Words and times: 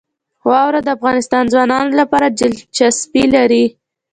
واوره 0.49 0.79
د 0.83 0.87
افغان 0.95 1.45
ځوانانو 1.53 1.91
لپاره 2.01 2.27
دلچسپي 2.39 3.23
لري. 3.35 3.65